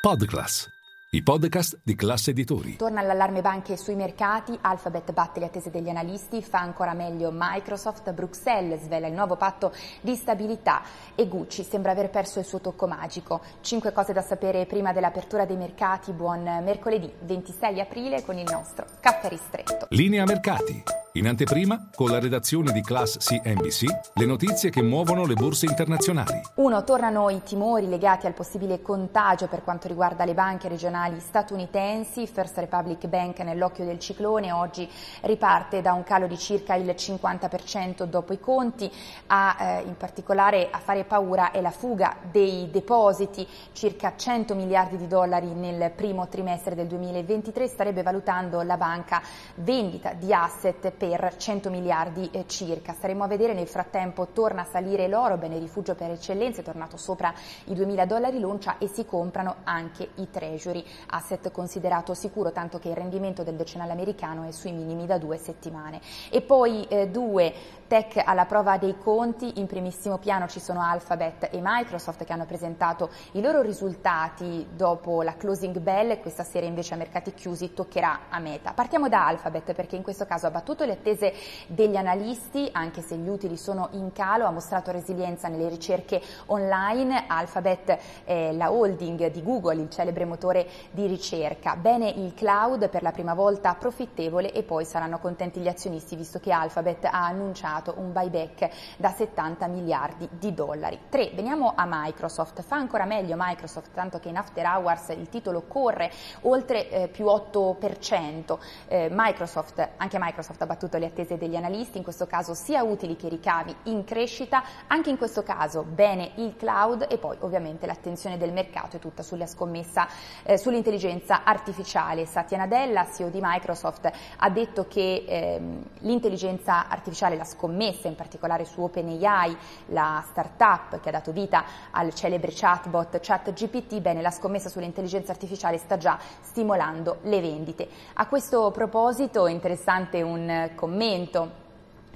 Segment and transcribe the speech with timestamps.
[0.00, 0.66] Podclass,
[1.10, 2.76] i podcast di classe editori.
[2.76, 8.10] Torna l'allarme banche sui mercati, Alphabet batte le attese degli analisti, fa ancora meglio Microsoft,
[8.12, 10.80] Bruxelles svela il nuovo patto di stabilità
[11.14, 13.42] e Gucci sembra aver perso il suo tocco magico.
[13.60, 18.86] Cinque cose da sapere prima dell'apertura dei mercati, buon mercoledì 26 aprile con il nostro
[19.00, 19.86] caffè ristretto.
[19.90, 20.99] Linea mercati.
[21.14, 26.40] In anteprima, con la redazione di Class CNBC, le notizie che muovono le borse internazionali.
[26.54, 32.28] Uno, tornano i timori legati al possibile contagio per quanto riguarda le banche regionali statunitensi.
[32.28, 34.88] First Republic Bank nell'occhio del ciclone oggi
[35.22, 38.88] riparte da un calo di circa il 50% dopo i conti.
[39.26, 44.96] A, eh, in particolare a fare paura è la fuga dei depositi, circa 100 miliardi
[44.96, 47.66] di dollari nel primo trimestre del 2023.
[47.66, 49.20] Starebbe valutando la banca
[49.56, 52.92] vendita di asset per 100 miliardi eh, circa.
[52.92, 56.98] Staremo a vedere nel frattempo torna a salire l'oro, bene rifugio per eccellenza, è tornato
[56.98, 57.32] sopra
[57.64, 62.90] i 2000 dollari l'oncia e si comprano anche i treasury, asset considerato sicuro tanto che
[62.90, 66.02] il rendimento del decennale americano è sui minimi da due settimane.
[66.28, 67.54] E poi eh, due
[67.86, 72.44] tech alla prova dei conti, in primissimo piano ci sono Alphabet e Microsoft che hanno
[72.44, 78.28] presentato i loro risultati dopo la closing bell questa sera invece a mercati chiusi toccherà
[78.28, 78.74] a Meta.
[78.74, 81.32] Partiamo da Alphabet perché in questo caso ha battuto le attese
[81.66, 87.24] degli analisti, anche se gli utili sono in calo, ha mostrato resilienza nelle ricerche online.
[87.26, 91.76] Alphabet è la holding di Google, il celebre motore di ricerca.
[91.76, 96.40] Bene il cloud per la prima volta profittevole e poi saranno contenti gli azionisti visto
[96.40, 100.98] che Alphabet ha annunciato un buyback da 70 miliardi di dollari.
[101.08, 101.32] 3.
[101.34, 102.62] Veniamo a Microsoft.
[102.62, 106.10] Fa ancora meglio Microsoft, tanto che in after hours il titolo corre
[106.42, 108.58] oltre eh, più 8%.
[108.88, 112.82] Eh, Microsoft, anche Microsoft ha battuto battuto le attese degli analisti, in questo caso sia
[112.82, 117.84] utili che ricavi in crescita, anche in questo caso bene il cloud e poi ovviamente
[117.84, 120.08] l'attenzione del mercato è tutta sulla scommessa
[120.42, 122.24] eh, sull'intelligenza artificiale.
[122.24, 128.64] Satya Nadella, CEO di Microsoft, ha detto che ehm, l'intelligenza artificiale, la scommessa in particolare
[128.64, 134.70] su OpenAI, la startup che ha dato vita al celebre chatbot ChatGPT, bene la scommessa
[134.70, 137.86] sull'intelligenza artificiale sta già stimolando le vendite.
[138.14, 141.58] A questo proposito è interessante un commento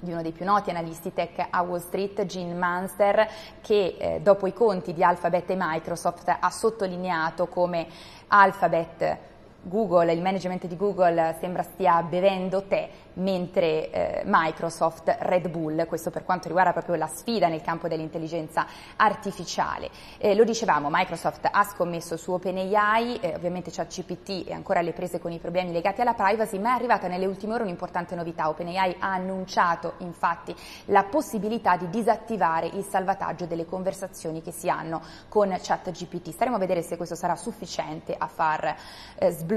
[0.00, 3.28] di uno dei più noti analisti tech a Wall Street, Gene Munster,
[3.60, 7.86] che eh, dopo i conti di Alphabet e Microsoft ha sottolineato come
[8.28, 9.18] Alphabet
[9.64, 16.10] Google, il management di Google sembra stia bevendo tè mentre eh, Microsoft, Red Bull, questo
[16.10, 18.66] per quanto riguarda proprio la sfida nel campo dell'intelligenza
[18.96, 19.88] artificiale.
[20.18, 25.20] Eh, lo dicevamo, Microsoft ha scommesso su OpenAI, eh, ovviamente ChatGPT è ancora alle prese
[25.20, 28.48] con i problemi legati alla privacy, ma è arrivata nelle ultime ore un'importante novità.
[28.48, 30.54] OpenAI ha annunciato infatti
[30.86, 36.30] la possibilità di disattivare il salvataggio delle conversazioni che si hanno con ChatGPT.
[36.30, 38.74] Staremo a vedere se questo sarà sufficiente a far
[39.16, 39.53] eh, sbloccare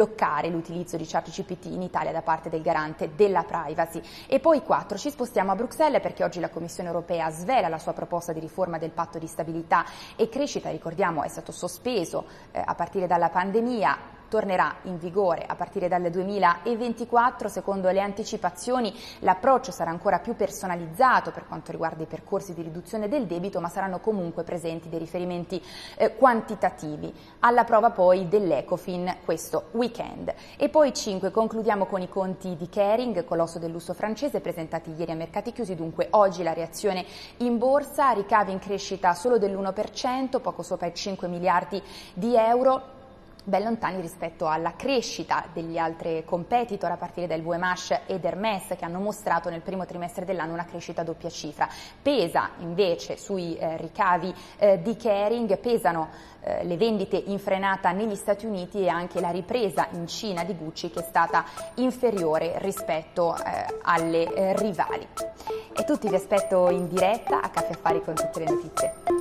[0.49, 4.01] l'utilizzo di ChatGPT in Italia da parte del garante della privacy.
[4.27, 7.93] E poi 4, ci spostiamo a Bruxelles perché oggi la Commissione europea svela la sua
[7.93, 12.75] proposta di riforma del patto di stabilità e crescita, ricordiamo è stato sospeso eh, a
[12.75, 17.49] partire dalla pandemia, tornerà in vigore a partire dal 2024.
[17.49, 23.07] Secondo le anticipazioni l'approccio sarà ancora più personalizzato per quanto riguarda i percorsi di riduzione
[23.07, 25.61] del debito, ma saranno comunque presenti dei riferimenti
[25.95, 27.13] eh, quantitativi.
[27.39, 30.33] Alla prova poi dell'Ecofin questo weekend.
[30.57, 35.11] E poi 5 concludiamo con i conti di Kering, colosso del lusso francese, presentati ieri
[35.11, 37.05] a mercati chiusi, dunque oggi la reazione
[37.37, 41.81] in borsa, ricavi in crescita solo dell'1%, poco sopra i 5 miliardi
[42.13, 42.95] di euro
[43.47, 48.83] ben lontani rispetto alla crescita degli altri competitor a partire dal VMH ed Hermes che
[48.83, 51.69] hanno mostrato nel primo trimestre dell'anno una crescita a doppia cifra.
[52.01, 56.09] Pesa invece sui eh, ricavi eh, di Kering, pesano
[56.41, 60.53] eh, le vendite in frenata negli Stati Uniti e anche la ripresa in Cina di
[60.53, 65.07] Gucci che è stata inferiore rispetto eh, alle eh, rivali.
[65.73, 69.16] E tutti vi aspetto in diretta a Caffè Affari con tutte le notizie.